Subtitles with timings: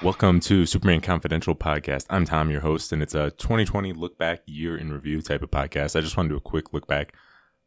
[0.00, 2.06] Welcome to Superman Confidential podcast.
[2.08, 5.50] I'm Tom, your host, and it's a 2020 look back year in review type of
[5.50, 5.96] podcast.
[5.96, 7.14] I just want to do a quick look back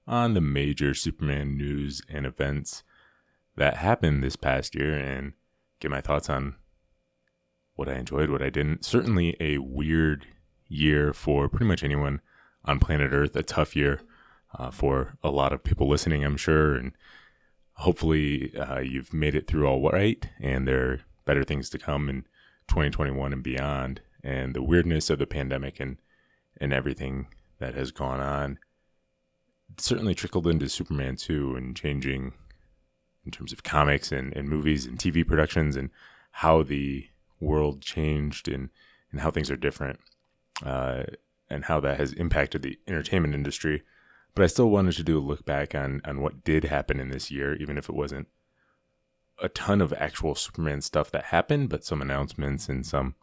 [0.08, 2.83] on the major Superman news and events
[3.58, 5.33] that happened this past year and
[5.81, 6.56] get my thoughts on
[7.76, 8.86] what I enjoyed, what I didn't.
[8.86, 10.26] Certainly a weird
[10.70, 12.22] year for pretty much anyone
[12.63, 14.00] on planet Earth, a tough year
[14.58, 16.76] uh, for a lot of people listening, I'm sure.
[16.76, 16.94] And
[17.73, 22.26] hopefully uh, you've made it through all right and there better things to come in
[22.72, 24.00] 2021 and beyond.
[24.24, 25.98] And the weirdness of the pandemic and
[26.60, 27.28] and everything
[27.60, 28.60] that has gone on
[29.78, 32.34] certainly trickled into Superman 2 and changing
[33.26, 35.90] in terms of comics and, and movies and TV productions and
[36.32, 37.08] how the
[37.40, 38.70] world changed and,
[39.12, 40.00] and how things are different
[40.66, 41.04] uh,
[41.50, 43.84] and how that has impacted the entertainment industry.
[44.34, 47.10] But I still wanted to do a look back on, on what did happen in
[47.10, 48.28] this year, even if it wasn't
[49.41, 53.16] a ton of actual Superman stuff that happened, but some announcements and some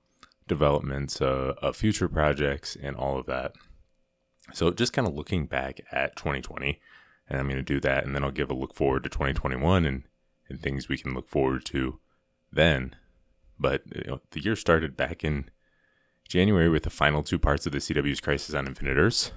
[0.47, 3.53] developments uh, of future projects and all of that.
[4.53, 6.81] So just kind of looking back at 2020,
[7.29, 9.85] and I'm going to do that, and then I'll give a look forward to 2021
[9.85, 10.05] and,
[10.49, 12.01] and things we can look forward to
[12.51, 12.97] then.
[13.59, 15.51] But you know, the year started back in
[16.27, 19.33] January with the final two parts of the CW's Crisis on Infinite Earths.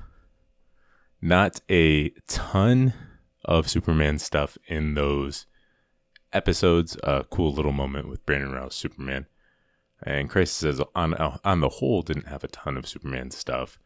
[1.21, 2.93] Not a ton
[3.45, 5.45] of Superman stuff in those
[6.33, 6.97] episodes.
[7.03, 9.27] A cool little moment with Brandon Routh Superman.
[10.03, 13.77] And Crisis says on on the whole didn't have a ton of Superman stuff,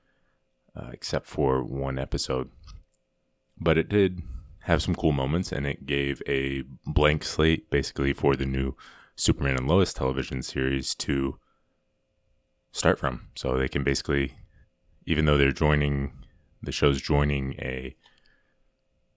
[0.76, 2.52] uh, except for one episode,
[3.60, 4.22] but it did
[4.62, 8.76] have some cool moments, and it gave a blank slate basically for the new
[9.16, 11.38] Superman and Lois television series to
[12.72, 13.28] start from.
[13.36, 14.36] So they can basically,
[15.06, 16.14] even though they're joining
[16.64, 17.96] the show's joining a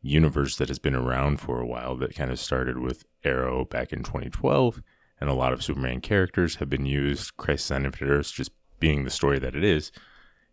[0.00, 3.92] universe that has been around for a while that kind of started with Arrow back
[3.92, 4.82] in 2012,
[5.20, 7.36] and a lot of Superman characters have been used.
[7.36, 9.90] Crisis on Infinite Earths, just being the story that it is,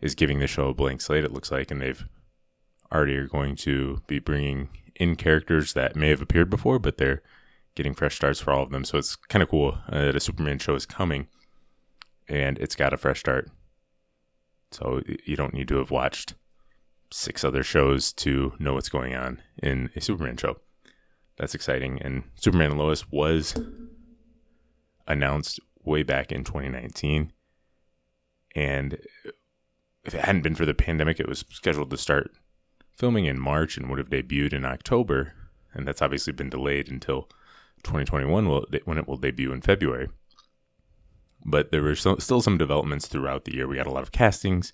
[0.01, 1.23] is giving the show a blank slate.
[1.23, 2.05] It looks like, and they've
[2.91, 7.21] already are going to be bringing in characters that may have appeared before, but they're
[7.75, 8.85] getting fresh starts for all of them.
[8.85, 11.27] So it's kind of cool uh, that a Superman show is coming,
[12.27, 13.51] and it's got a fresh start.
[14.71, 16.33] So you don't need to have watched
[17.15, 20.57] six other shows to know what's going on in a Superman show.
[21.37, 22.01] That's exciting.
[22.01, 23.55] And Superman and Lois was
[25.07, 27.31] announced way back in 2019.
[28.55, 28.97] And
[30.03, 32.31] if it hadn't been for the pandemic, it was scheduled to start
[32.93, 35.33] filming in March and would have debuted in October.
[35.73, 37.23] And that's obviously been delayed until
[37.83, 38.47] 2021
[38.85, 40.09] when it will debut in February.
[41.45, 43.67] But there were still some developments throughout the year.
[43.67, 44.73] We had a lot of castings,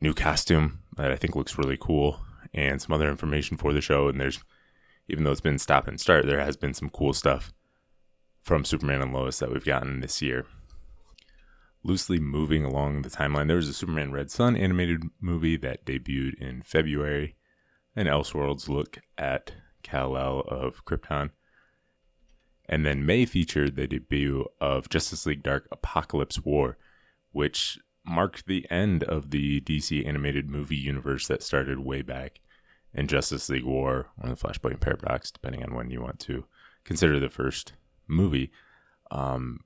[0.00, 2.20] new costume that I think looks really cool,
[2.52, 4.08] and some other information for the show.
[4.08, 4.42] And there's,
[5.08, 7.52] even though it's been stop and start, there has been some cool stuff
[8.42, 10.46] from Superman and Lois that we've gotten this year.
[11.82, 16.34] Loosely moving along the timeline, there was a Superman Red Sun animated movie that debuted
[16.40, 17.36] in February,
[17.96, 21.30] an Elseworlds look at Kal-El of Krypton.
[22.66, 26.78] And then May featured the debut of Justice League Dark Apokolips War,
[27.32, 32.40] which marked the end of the DC animated movie universe that started way back
[32.92, 36.44] in Justice League War or the Flashpoint Paradox, depending on when you want to
[36.84, 37.72] consider the first
[38.06, 38.50] movie.
[39.10, 39.60] Um,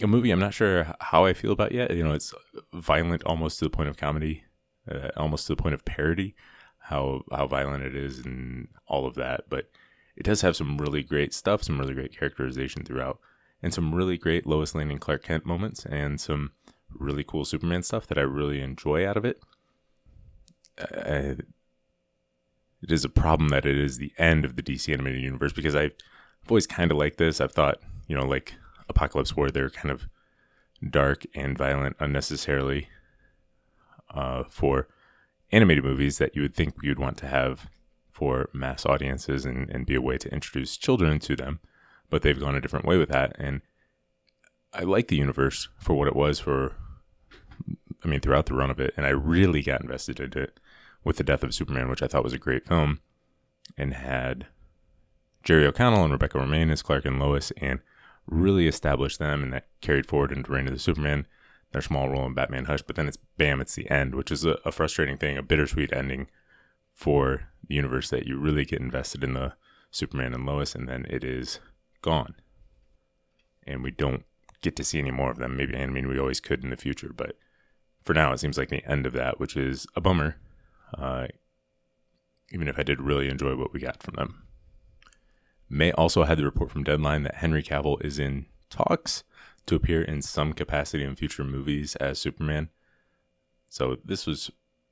[0.00, 1.90] a movie I'm not sure how I feel about yet.
[1.90, 2.34] You know, it's
[2.72, 4.44] violent almost to the point of comedy,
[4.90, 6.34] uh, almost to the point of parody.
[6.78, 9.70] How how violent it is and all of that, but
[10.16, 13.18] it does have some really great stuff, some really great characterization throughout,
[13.60, 16.52] and some really great Lois Lane and Clark Kent moments, and some
[16.90, 19.40] really cool Superman stuff that I really enjoy out of it.
[20.78, 21.36] Uh,
[22.82, 25.74] it is a problem that it is the end of the DC animated universe because
[25.74, 25.94] I've,
[26.44, 27.40] I've always kind of liked this.
[27.40, 28.54] I've thought, you know, like
[28.92, 30.06] Apokolips War, they're kind of
[30.90, 32.88] dark and violent unnecessarily
[34.14, 34.88] uh, for
[35.52, 37.70] animated movies that you would think you'd want to have
[38.08, 41.60] for mass audiences and, and be a way to introduce children to them.
[42.08, 43.34] But they've gone a different way with that.
[43.38, 43.62] And
[44.76, 46.74] I like the universe for what it was for,
[48.04, 48.92] I mean, throughout the run of it.
[48.96, 50.60] And I really got invested in it
[51.02, 53.00] with The Death of Superman, which I thought was a great film
[53.76, 54.46] and had
[55.42, 57.80] Jerry O'Connell and Rebecca Romijn as Clark and Lois and
[58.26, 59.42] really established them.
[59.42, 61.26] And that carried forward into Reign of the Supermen,
[61.72, 62.82] their small role in Batman Hush.
[62.82, 65.92] But then it's bam, it's the end, which is a, a frustrating thing, a bittersweet
[65.92, 66.28] ending
[66.92, 69.54] for the universe that you really get invested in the
[69.90, 71.60] Superman and Lois, and then it is
[72.02, 72.34] gone.
[73.66, 74.24] And we don't
[74.62, 75.56] get to see any more of them.
[75.56, 77.36] Maybe I mean we always could in the future, but
[78.02, 80.36] for now it seems like the end of that, which is a bummer.
[80.96, 81.26] Uh,
[82.50, 84.42] even if I did really enjoy what we got from them.
[85.68, 89.24] May also had the report from Deadline that Henry Cavill is in talks
[89.66, 92.68] to appear in some capacity in future movies as Superman.
[93.68, 94.50] So this was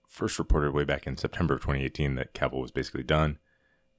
[0.09, 3.39] first reported way back in September of 2018 that Cavill was basically done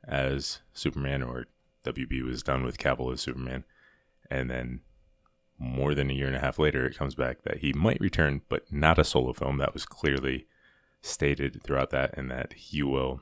[0.06, 1.46] as Superman, or
[1.86, 3.64] WB was done with Cavill as Superman.
[4.30, 4.82] And then
[5.57, 8.42] more than a year and a half later, it comes back that he might return,
[8.50, 9.57] but not a solo film.
[9.57, 10.48] That was clearly
[11.02, 13.22] stated throughout that, and that he will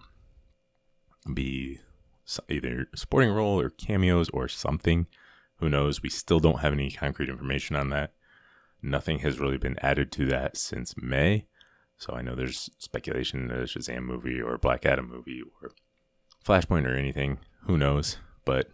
[1.32, 1.80] be
[2.50, 5.08] either supporting role or cameos or something.
[5.58, 6.02] Who knows?
[6.02, 8.14] We still don't have any concrete information on that.
[8.82, 11.48] Nothing has really been added to that since May.
[11.98, 15.72] So I know there's speculation that a Shazam movie or Black Adam movie or
[16.46, 17.40] Flashpoint or anything.
[17.66, 18.18] Who knows?
[18.44, 18.72] But,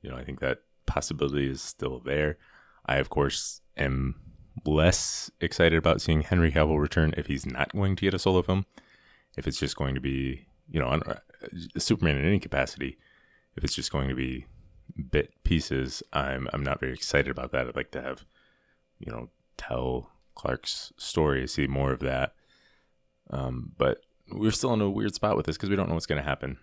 [0.00, 2.38] you know, I think that possibility is still there.
[2.86, 4.16] I, of course, am
[4.66, 8.42] less excited about seeing Henry Cavill return if he's not going to get a solo
[8.42, 8.66] film.
[9.36, 11.14] If it's just going to be, you know, uh,
[11.78, 12.98] Superman in any capacity,
[13.56, 14.46] if it's just going to be
[15.10, 17.66] bit pieces, I'm I'm not very excited about that.
[17.66, 18.24] I'd like to have,
[18.98, 22.34] you know, tell Clark's story, see more of that.
[23.30, 26.06] Um, but we're still in a weird spot with this because we don't know what's
[26.06, 26.58] going to happen.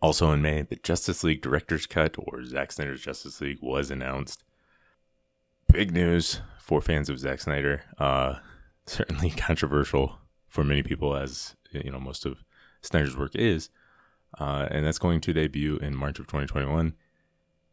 [0.00, 4.44] Also in May, the Justice League Director's Cut or Zack Snyder's Justice League was announced.
[5.72, 7.82] Big news for fans of Zack Snyder.
[7.98, 8.36] Uh,
[8.86, 12.42] certainly controversial for many people, as you know most of
[12.80, 13.68] Snyder's work is,
[14.38, 16.94] uh, and that's going to debut in March of 2021.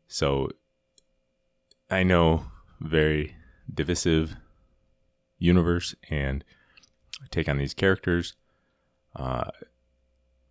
[0.08, 0.50] So
[1.90, 2.48] I know
[2.82, 3.36] very
[3.74, 4.36] divisive
[5.38, 6.44] universe and
[7.32, 8.34] take on these characters.
[9.16, 9.52] Uh,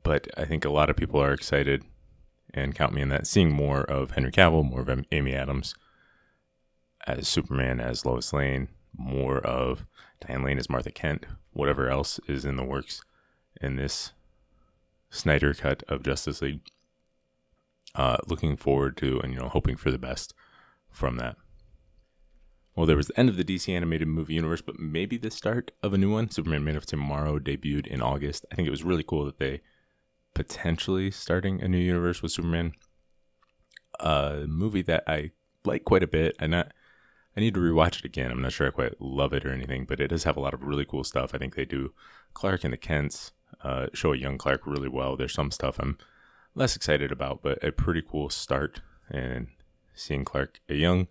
[0.02, 1.84] but I think a lot of people are excited
[2.52, 5.74] and count me in that seeing more of Henry Cavill, more of Amy Adams
[7.06, 9.86] as Superman, as Lois Lane, more of
[10.20, 13.02] Diane Lane as Martha Kent, whatever else is in the works
[13.60, 14.12] in this
[15.10, 16.60] Snyder cut of Justice League.
[17.94, 20.34] Uh, looking forward to and you know hoping for the best
[20.90, 21.36] from that.
[22.74, 25.70] Well, there was the end of the DC animated movie universe, but maybe the start
[25.80, 26.28] of a new one.
[26.28, 28.44] Superman Man of Tomorrow debuted in August.
[28.50, 29.60] I think it was really cool that they
[30.34, 32.72] potentially starting a new universe with Superman.
[34.00, 35.30] A movie that I
[35.64, 36.34] like quite a bit.
[36.40, 36.72] I not
[37.36, 38.30] I need to rewatch it again.
[38.30, 40.54] I'm not sure I quite love it or anything, but it does have a lot
[40.54, 41.34] of really cool stuff.
[41.34, 41.92] I think they do
[42.32, 43.32] Clark and the Kents
[43.62, 45.16] uh, show a young Clark really well.
[45.16, 45.98] There's some stuff I'm
[46.54, 49.48] less excited about, but a pretty cool start and
[49.94, 51.08] seeing Clark a young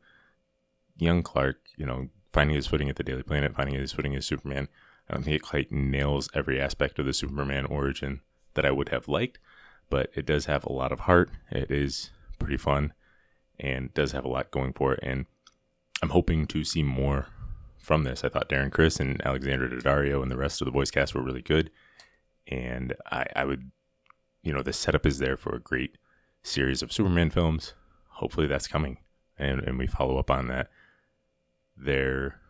[0.97, 4.25] young Clark, you know, finding his footing at the Daily Planet, finding his footing as
[4.25, 4.67] Superman.
[5.09, 8.21] I don't think it quite nails every aspect of the Superman origin
[8.53, 9.39] that I would have liked,
[9.89, 11.31] but it does have a lot of heart.
[11.51, 12.93] It is pretty fun
[13.59, 14.99] and does have a lot going for it.
[15.03, 15.25] And
[16.03, 17.27] I'm hoping to see more
[17.77, 18.25] from this.
[18.25, 21.21] I thought Darren Criss and Alexandra Daddario and the rest of the voice cast were
[21.21, 21.71] really good.
[22.45, 23.71] And I, I would,
[24.41, 25.97] you know, the setup is there for a great
[26.41, 27.73] series of Superman films.
[28.15, 28.97] Hopefully that's coming.
[29.39, 30.67] And, and we follow up on that.
[31.77, 32.41] There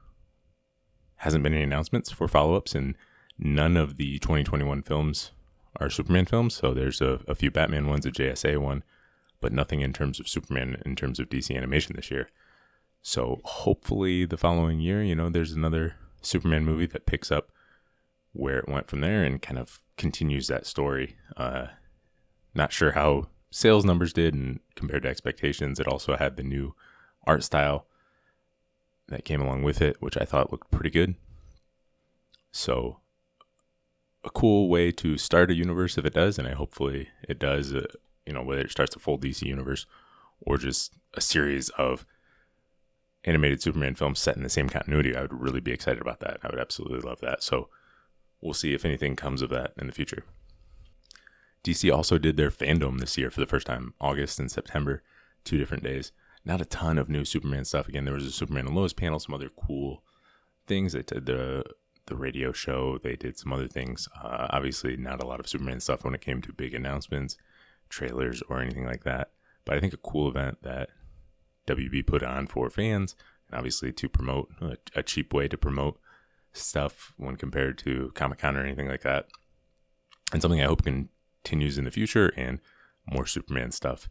[1.17, 2.97] hasn't been any announcements for follow ups, and
[3.38, 5.29] none of the 2021 films
[5.79, 6.56] are Superman films.
[6.56, 8.83] So there's a, a few Batman ones, a JSA one,
[9.39, 12.29] but nothing in terms of Superman in terms of DC animation this year.
[13.03, 17.50] So hopefully the following year, you know, there's another Superman movie that picks up
[18.31, 21.17] where it went from there and kind of continues that story.
[21.35, 21.67] Uh,
[22.55, 25.81] not sure how sales numbers did and compared to expectations.
[25.81, 26.75] It also had the new
[27.27, 27.87] art style
[29.09, 31.16] that came along with it, which I thought looked pretty good.
[32.51, 33.01] So
[34.23, 37.73] a cool way to start a universe if it does, and I hopefully it does.
[37.73, 37.85] Uh,
[38.25, 39.85] you know, whether it starts a full DC universe
[40.39, 42.06] or just a series of
[43.25, 46.39] animated Superman films set in the same continuity, I would really be excited about that.
[46.44, 47.44] I would absolutely love that.
[47.44, 47.69] So
[48.42, 50.23] we'll see if anything comes of that in the future.
[51.63, 55.01] DC also did their FanDome this year for the first time, August and September,
[55.45, 56.11] two different days.
[56.44, 57.87] Not a ton of new Superman stuff.
[57.87, 60.03] Again, there was a Superman and Lois panel, some other cool
[60.68, 60.92] things.
[60.94, 61.63] They did the
[62.07, 62.97] the radio show.
[62.97, 64.09] They did some other things.
[64.21, 67.37] Uh, obviously, not a lot of Superman stuff when it came to big announcements,
[67.87, 69.31] trailers, or anything like that.
[69.63, 70.89] But I think a cool event that
[71.67, 73.15] WB put on for fans,
[73.47, 75.99] and obviously to promote a, a cheap way to promote
[76.51, 79.27] stuff when compared to Comic Con or anything like that.
[80.31, 82.59] And something I hope continues in the future and
[83.05, 84.09] more Superman stuff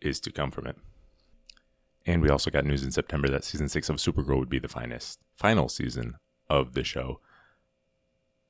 [0.00, 0.76] is to come from it.
[2.04, 4.68] And we also got news in September that season six of Supergirl would be the
[4.68, 6.16] finest final season
[6.50, 7.20] of the show.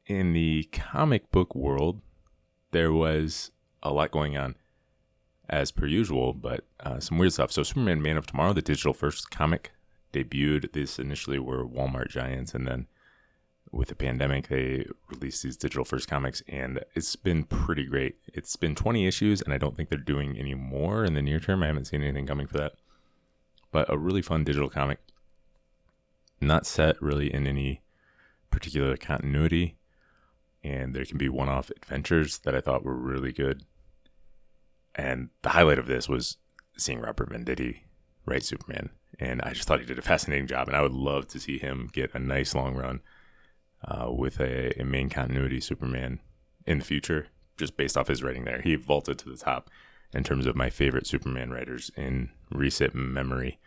[0.07, 2.01] In the comic book world,
[2.71, 3.51] there was
[3.83, 4.57] a lot going on
[5.53, 7.53] as per usual, but uh, some weird stuff.
[7.53, 9.73] So, Superman Man of Tomorrow, the digital first comic,
[10.13, 10.73] debuted.
[10.73, 12.87] These initially were Walmart giants, and then
[13.71, 18.17] with the pandemic, they released these digital first comics, and it's been pretty great.
[18.33, 21.39] It's been 20 issues, and I don't think they're doing any more in the near
[21.39, 21.63] term.
[21.63, 22.73] I haven't seen anything coming for that.
[23.71, 24.99] but a really fun digital comic.
[26.41, 27.83] Not set really in any
[28.51, 29.77] particular continuity,
[30.65, 33.65] and there can be one off adventures that I thought were really good.
[34.95, 36.37] And the highlight of this was
[36.77, 37.81] seeing Robert Venditti
[38.27, 38.91] write Superman.
[39.19, 41.59] And I just thought he did a fascinating job, and I would love to see
[41.59, 43.01] him get a nice long run
[43.87, 46.21] uh, with a, a main continuity Superman
[46.67, 48.61] in the future, just based off his writing there.
[48.61, 49.71] He vaulted to the top
[50.15, 53.59] in terms of my favorite Superman writers in recent memory.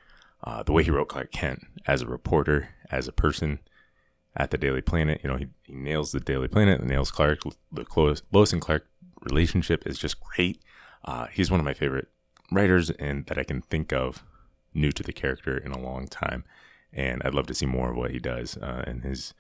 [0.44, 3.60] Uh, the way he wrote Clark Kent as a reporter, as a person
[4.36, 7.40] at the Daily Planet, you know, he, he nails the Daily Planet, nails Clark.
[7.72, 8.88] The Lois and Clark
[9.22, 10.62] relationship is just great.
[11.06, 12.10] Uh, he's one of my favorite
[12.52, 14.24] writers and that I can think of
[14.74, 16.44] new to the character in a long time.
[16.92, 18.58] And I'd love to see more of what he does.
[18.58, 19.34] Uh, and his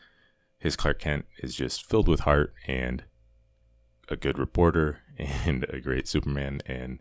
[0.57, 3.03] his Clark Kent is just filled with heart and
[4.09, 6.99] a good reporter and a great Superman and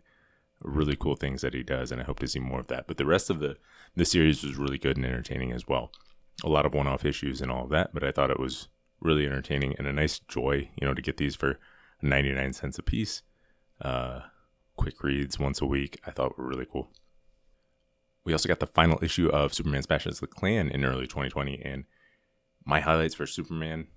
[0.61, 1.91] really cool things that he does.
[1.91, 2.87] And I hope to see more of that.
[2.87, 3.57] But the rest of the
[3.95, 5.91] the series was really good and entertaining as well.
[6.43, 8.67] A lot of one off issues and all of that, but I thought it was
[8.99, 11.59] really entertaining and a nice joy, you know, to get these for
[12.01, 13.21] 99 cents a piece.
[13.79, 14.21] Uh,
[14.75, 16.91] quick reads once a week, I thought were really cool.
[18.23, 21.85] We also got the final issue of Superman Smashes the Klan in early 2020, and
[22.65, 23.87] my highlights for Superman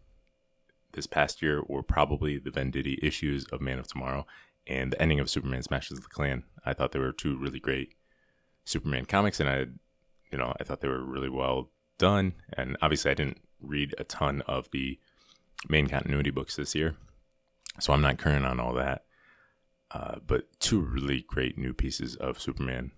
[0.93, 4.27] this past year were probably the Venditti issues of Man of Tomorrow
[4.67, 6.45] and the ending of Superman Smashes the Klan.
[6.65, 7.95] I thought they were two really great
[8.65, 9.67] Superman comics, and I,
[10.31, 12.35] you know, I thought they were really well done.
[12.53, 14.99] And obviously, I didn't read a ton of the
[15.69, 16.97] main continuity books this year,
[17.81, 19.05] so I'm not current on all that.
[19.91, 22.93] Uh, but two really great new pieces of Superman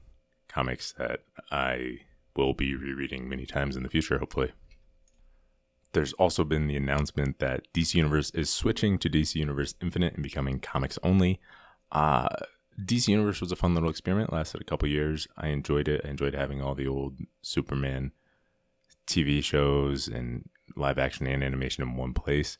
[0.49, 1.21] comics that
[1.51, 2.01] I
[2.37, 4.53] will be rereading many times in the future, hopefully.
[5.93, 10.23] There's also been the announcement that DC Universe is switching to DC Universe Infinite and
[10.23, 11.41] becoming comics only.
[11.91, 12.29] Uh,
[12.85, 15.27] DC Universe was a fun little experiment, lasted a couple years.
[15.37, 16.03] I enjoyed it.
[16.05, 18.13] I enjoyed having all the old Superman
[19.07, 22.59] TV shows and live action and animation in one place.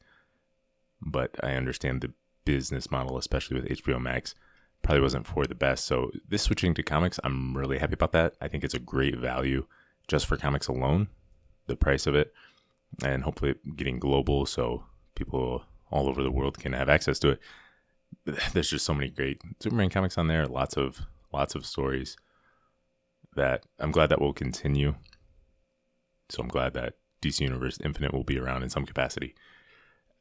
[1.01, 2.13] But I understand the
[2.50, 4.35] business model, especially with HBO Max,
[4.83, 5.85] probably wasn't for the best.
[5.85, 8.35] So this switching to comics, I'm really happy about that.
[8.40, 9.66] I think it's a great value
[10.09, 11.09] just for comics alone,
[11.66, 12.33] the price of it,
[13.04, 17.40] and hopefully getting global so people all over the world can have access to it.
[18.52, 20.47] There's just so many great Superman comics on there.
[20.47, 21.02] Lots of
[21.33, 22.16] lots of stories
[23.37, 24.97] that I'm glad that will continue.
[26.28, 29.37] So I'm glad that DC Universe Infinite will be around in some capacity.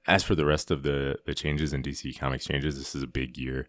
[0.10, 3.08] As for the rest of the the changes in DC Comics changes, this is a
[3.08, 3.68] big year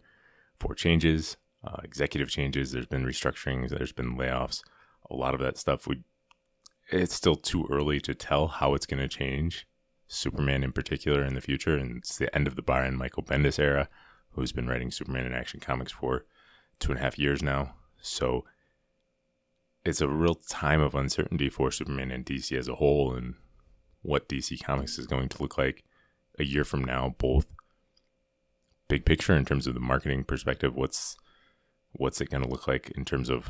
[0.55, 2.71] for changes, uh, executive changes.
[2.71, 3.69] There's been restructurings.
[3.69, 4.63] There's been layoffs.
[5.11, 5.85] A lot of that stuff.
[5.85, 6.01] We
[6.89, 9.67] it's still too early to tell how it's going to change.
[10.07, 13.59] Superman in particular in the future, and it's the end of the Brian Michael Bendis
[13.59, 13.87] era,
[14.31, 16.25] who's been writing Superman in Action Comics for
[16.79, 17.75] two and a half years now.
[18.01, 18.45] So
[19.85, 23.35] it's a real time of uncertainty for Superman and DC as a whole, and
[24.01, 25.83] what DC Comics is going to look like
[26.39, 27.45] a year from now, both
[28.87, 30.75] big picture in terms of the marketing perspective.
[30.75, 31.17] What's
[31.93, 33.49] what's it going to look like in terms of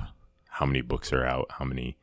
[0.50, 1.98] how many books are out, how many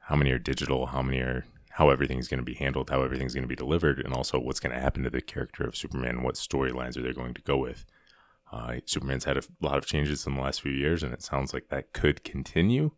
[0.00, 3.32] how many are digital, how many are how everything's going to be handled, how everything's
[3.32, 6.22] going to be delivered, and also what's going to happen to the character of Superman.
[6.22, 7.86] What storylines are they going to go with?
[8.52, 11.54] Uh, Superman's had a lot of changes in the last few years, and it sounds
[11.54, 12.90] like that could continue.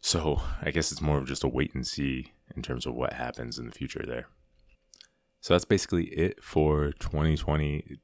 [0.00, 3.14] So I guess it's more of just a wait and see in terms of what
[3.14, 4.28] happens in the future there.
[5.40, 7.98] So that's basically it for 2020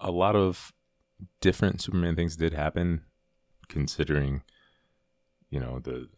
[0.00, 0.72] a lot of
[1.40, 3.02] different Superman things did happen,
[3.68, 4.42] considering,
[5.50, 6.08] you know, the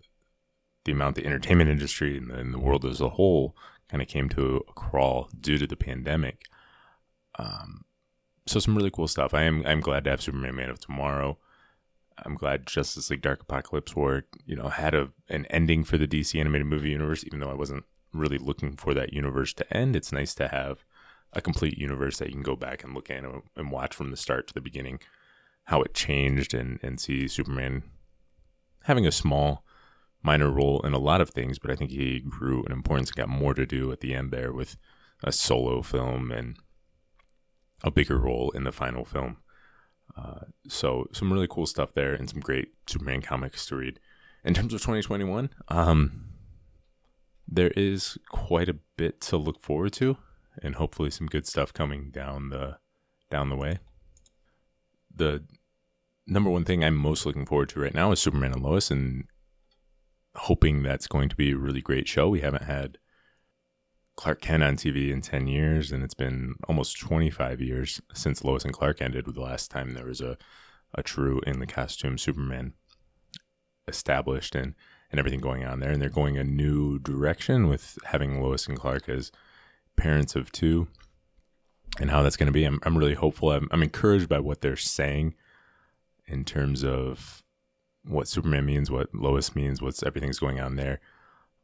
[0.85, 3.55] the amount the entertainment industry and the, and the world as a whole
[3.89, 6.45] kind of came to a crawl due to the pandemic.
[7.39, 7.85] Um,
[8.47, 9.35] so some really cool stuff.
[9.35, 11.39] I am I'm glad to have Superman Man of Tomorrow.
[12.25, 16.09] I'm glad Justice League Dark Apokolips War, you know, had a an ending for the
[16.09, 19.97] DC animated movie universe, even though I wasn't really looking for that universe to end.
[19.97, 20.85] It's nice to have
[21.33, 23.25] a complete universe that you can go back and look at
[23.57, 24.99] and watch from the start to the beginning
[25.65, 27.85] how it changed and, and see Superman
[28.85, 29.65] having a small
[30.23, 33.29] minor role in a lot of things, but I think he grew in importance got
[33.29, 34.77] more to do at the end there with
[35.23, 36.57] a solo film and
[37.85, 39.39] a bigger role in the final film.
[40.17, 44.01] Uh, so some really cool stuff there and some great Superman comics to read.
[44.45, 46.30] In terms of 2021, um,
[47.51, 50.17] there is quite a bit to look forward to
[50.63, 52.79] and hopefully some good stuff coming down the
[53.31, 53.79] down the way.
[55.15, 55.45] The
[56.27, 59.25] number one thing I'm most looking forward to right now is Superman and Lois, and
[60.35, 62.29] hoping that's going to be a really great show.
[62.29, 62.99] We haven't had
[64.17, 68.65] Clark Kent on TV in 10 years, and it's been almost 25 years since Lois
[68.65, 70.37] and Clark ended, with the last time there was a,
[70.95, 72.75] a true in the costume Superman
[73.89, 74.75] established and
[75.11, 78.79] and everything going on there, and they're going a new direction with having Lois and
[78.79, 79.33] Clark as
[79.97, 80.89] parents of two,
[81.99, 82.65] and how that's going to be.
[82.65, 83.53] I'm I'm really hopeful.
[83.53, 85.35] I'm I'm encouraged by what they're saying
[86.27, 87.43] in terms of
[88.05, 91.01] what Superman means, what Lois means, what's everything's going on there.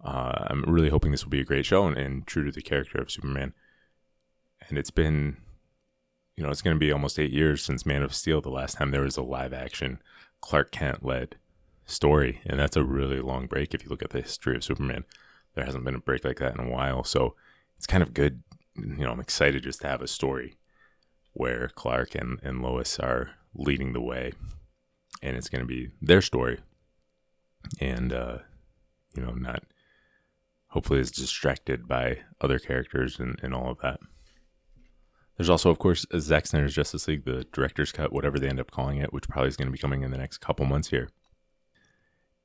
[0.05, 2.61] Uh, I'm really hoping this will be a great show and, and true to the
[2.61, 3.55] character of Superman.
[4.69, 5.39] And it's been,
[6.37, 8.77] you know, it's going to be almost eight years since Man of Steel, the last
[8.77, 10.01] time there was a live action
[10.41, 11.37] Clark Kent led
[11.87, 12.41] story.
[12.45, 15.05] And that's a really long break if you look at the history of Superman.
[15.55, 17.05] There hasn't been a break like that in a while.
[17.05, 17.35] So
[17.79, 18.43] it's kind of good.
[18.75, 20.57] You know, I'm excited just to have a story
[21.33, 24.33] where Clark and, and Lois are leading the way.
[25.23, 26.59] And it's going to be their story.
[27.81, 28.39] And, uh,
[29.15, 29.63] you know, not
[30.69, 33.99] hopefully is distracted by other characters and, and all of that.
[35.37, 38.71] There's also, of course, Zack Snyder's Justice League, the director's cut, whatever they end up
[38.71, 41.09] calling it, which probably is going to be coming in the next couple months here.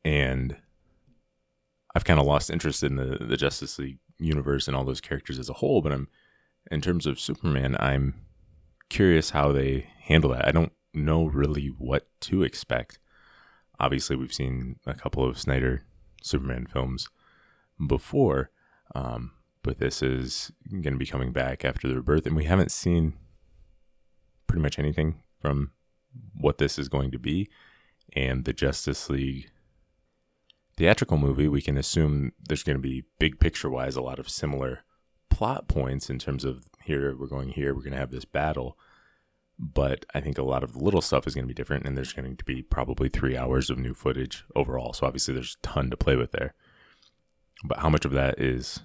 [0.03, 0.58] And
[1.96, 5.39] I've kind of lost interest in the, the Justice League universe and all those characters
[5.39, 6.08] as a whole, but I'm,
[6.70, 8.15] in terms of Superman, I'm
[8.89, 10.48] curious how they handle that.
[10.48, 13.00] I don't know really what to expect.
[13.79, 15.84] Obviously, we've seen a couple of Snyder
[16.22, 17.10] Superman films
[17.88, 18.51] before,
[18.93, 19.31] um,
[19.63, 23.13] but this is going to be coming back after the rebirth, and we haven't seen
[24.48, 25.72] pretty much anything from
[26.36, 27.50] what this is going to be.
[28.13, 29.50] And the Justice League
[30.82, 34.28] theatrical movie, we can assume there's going to be big picture wise a lot of
[34.28, 34.80] similar
[35.30, 38.80] plot points in terms of here we're going here, we're going to have this battle.
[39.60, 41.96] But I think a lot of the little stuff is going to be different, and
[41.96, 44.92] there's going to be probably three hours of new footage overall.
[44.94, 46.56] So obviously, there's a ton to play with there.
[47.64, 48.80] But how much of that is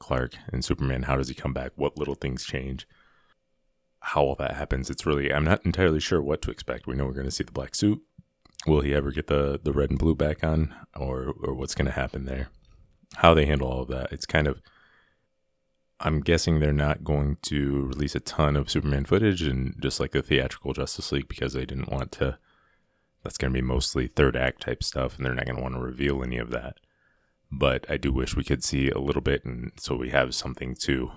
[0.00, 1.04] Clark and Superman?
[1.04, 1.70] How does he come back?
[1.76, 2.88] What little things change?
[4.00, 4.90] How all that happens?
[4.90, 6.88] It's really I'm not entirely sure what to expect.
[6.88, 8.02] We know we're going to see the black suit.
[8.66, 11.86] Will he ever get the the red and blue back on, or or what's going
[11.86, 12.48] to happen there?
[13.16, 14.12] How they handle all of that?
[14.12, 14.60] It's kind of
[16.00, 20.12] I'm guessing they're not going to release a ton of Superman footage and just like
[20.12, 22.38] the theatrical Justice League because they didn't want to.
[23.22, 25.74] That's going to be mostly third act type stuff, and they're not going to want
[25.74, 26.78] to reveal any of that
[27.50, 30.74] but I do wish we could see a little bit, and so we have something
[30.80, 31.10] to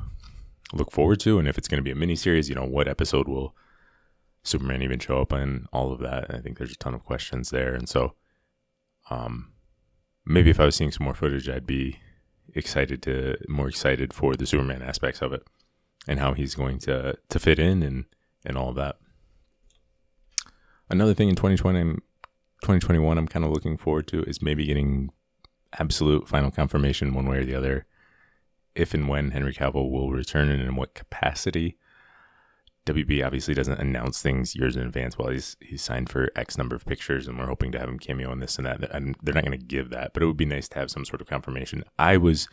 [0.73, 1.39] look forward to.
[1.39, 3.56] And if it's going to be a mini series, you know, what episode will
[4.43, 5.65] Superman even show up in?
[5.71, 6.34] All of that.
[6.34, 8.13] I think there's a ton of questions there, and so,
[9.10, 9.54] um,
[10.25, 11.99] maybe if I was seeing some more footage, I'd be
[12.56, 15.43] excited to more excited for the Superman aspects of it
[16.08, 18.06] and how he's going to to fit in and
[18.45, 18.97] and all of that.
[20.89, 21.99] Another thing in 2020,
[22.62, 25.12] 2021, I'm kind of looking forward to is maybe getting
[25.78, 27.86] absolute final confirmation one way or the other
[28.75, 31.78] if and when Henry Cavill will return and in what capacity.
[32.93, 35.17] WB obviously doesn't announce things years in advance.
[35.17, 37.99] Well, he's he's signed for X number of pictures, and we're hoping to have him
[37.99, 38.89] cameo in this and that.
[38.91, 41.06] And they're not going to give that, but it would be nice to have some
[41.06, 41.84] sort of confirmation.
[41.97, 42.47] I was,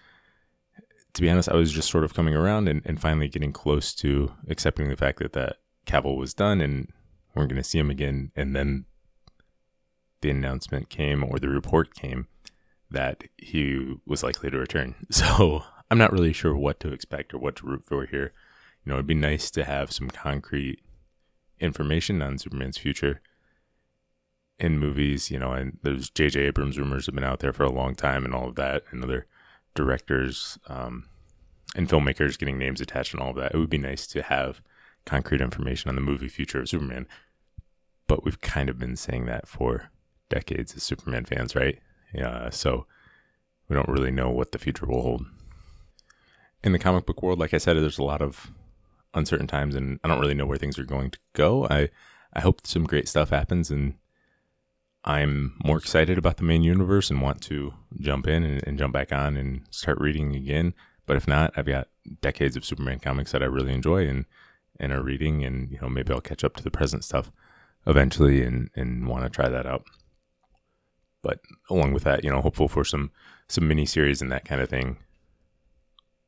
[1.15, 3.95] to be honest, I was just sort of coming around and, and finally getting close
[3.97, 6.93] to accepting the fact that that Cavill was done and
[7.35, 8.33] we're going to see him again.
[8.37, 8.87] And then
[10.21, 12.27] the announcement came or the report came
[12.91, 14.95] that he was likely to return.
[15.11, 18.33] So I'm not really sure what to expect or what to root for here.
[18.87, 20.81] You know, it'd be nice to have some concrete
[21.59, 23.21] information on Superman's future
[24.61, 26.41] in movies, you know, and there's J.J.
[26.41, 29.03] Abrams rumors have been out there for a long time and all of that, and
[29.03, 29.27] other
[29.75, 31.09] directors um,
[31.75, 33.55] and filmmakers getting names attached and all of that.
[33.55, 34.63] It would be nice to have
[35.05, 37.07] concrete information on the movie future of Superman.
[38.07, 39.91] But we've kind of been saying that for
[40.29, 41.81] decades as Superman fans, right?
[42.15, 42.87] Yeah, so
[43.69, 45.27] we don't really know what the future will hold.
[46.63, 48.53] In the comic book world, like I said, there's a lot of
[49.17, 51.67] uncertain times, and I don't really know where things are going to go.
[51.69, 51.89] I
[52.33, 53.95] I hope some great stuff happens, and
[55.05, 58.93] I'm more excited about the main universe and want to jump in and, and jump
[58.93, 60.75] back on and start reading again.
[61.07, 61.89] But if not, I've got
[62.21, 64.27] decades of Superman comics that I really enjoy and
[64.79, 67.33] and are reading, and you know maybe I'll catch up to the present stuff
[67.87, 69.85] eventually and and want to try that out.
[71.23, 73.11] But along with that, you know, hopeful for some
[73.49, 74.99] some mini series and that kind of thing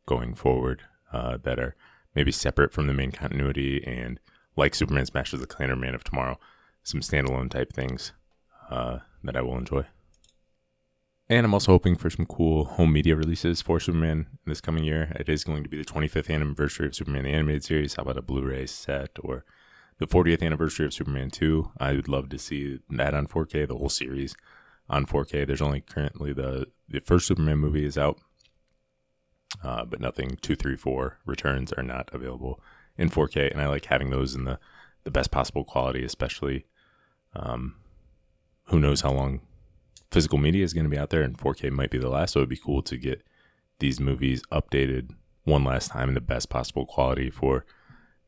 [0.07, 1.77] going forward uh, that are
[2.19, 4.19] maybe separate from the main continuity and
[4.57, 6.37] like Superman Smashes the Klan or Man of Tomorrow,
[6.83, 8.13] some standalone type things
[8.69, 9.87] uh, that I will enjoy.
[11.29, 15.13] And I'm also hoping for some cool home media releases for Superman this coming year.
[15.15, 17.95] It is going to be the 25th anniversary of Superman the Animated Series.
[17.95, 19.45] How about a Blu ray set or
[19.99, 21.71] the 40th anniversary of Superman 2?
[21.79, 24.35] I would love to see that on 4K, the whole series
[24.91, 25.47] on 4K.
[25.47, 28.19] There's only currently the the first Superman movie is out,
[29.63, 32.61] uh, but nothing two, three, four returns are not available
[32.97, 34.59] in 4K, and I like having those in the
[35.05, 36.67] the best possible quality, especially.
[37.35, 37.77] Um,
[38.65, 39.41] who knows how long
[40.11, 42.33] physical media is going to be out there, and 4K might be the last.
[42.33, 43.23] So it'd be cool to get
[43.79, 45.11] these movies updated
[45.45, 47.65] one last time in the best possible quality for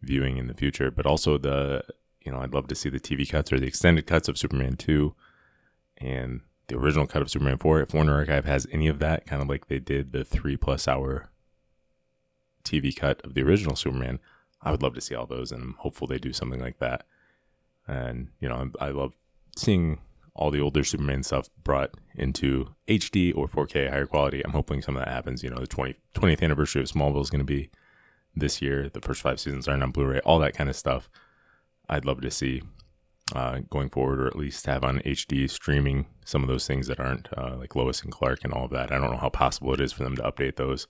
[0.00, 0.90] viewing in the future.
[0.90, 1.84] But also the,
[2.24, 4.76] you know, I'd love to see the TV cuts or the extended cuts of Superman
[4.76, 5.14] 2
[5.98, 7.80] and the original cut of Superman 4.
[7.82, 10.88] If Warner Archive has any of that, kind of like they did the three plus
[10.88, 11.28] hour
[12.64, 14.20] TV cut of the original Superman,
[14.62, 17.04] I would love to see all those, and I'm hopeful they do something like that.
[17.86, 19.16] And you know, I love
[19.56, 19.98] seeing
[20.34, 24.42] all the older Superman stuff brought into HD or 4K higher quality.
[24.44, 25.42] I'm hoping some of that happens.
[25.42, 27.70] You know, the 20, 20th anniversary of Smallville is going to be
[28.34, 28.88] this year.
[28.88, 30.20] The first five seasons aren't on Blu-ray.
[30.20, 31.10] All that kind of stuff.
[31.88, 32.62] I'd love to see
[33.34, 37.00] uh, going forward, or at least have on HD streaming some of those things that
[37.00, 38.92] aren't uh, like Lois and Clark and all of that.
[38.92, 40.86] I don't know how possible it is for them to update those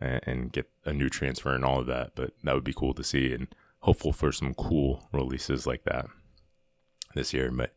[0.00, 2.94] and, and get a new transfer and all of that, but that would be cool
[2.94, 3.48] to see and
[3.80, 6.06] hopeful for some cool releases like that
[7.14, 7.50] this year.
[7.50, 7.74] But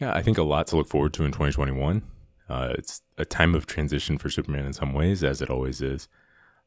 [0.00, 2.02] yeah, I think a lot to look forward to in 2021.
[2.48, 6.08] Uh, it's a time of transition for Superman in some ways, as it always is,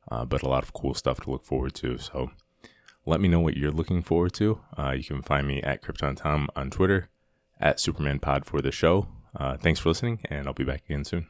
[0.10, 1.98] uh, but a lot of cool stuff to look forward to.
[1.98, 2.32] So
[3.08, 4.60] let me know what you're looking forward to.
[4.78, 7.10] Uh, you can find me at Krypton Tom on Twitter,
[7.60, 9.08] at Superman Pod for the show.
[9.36, 11.28] Uh, thanks for listening, and I'll be back again soon.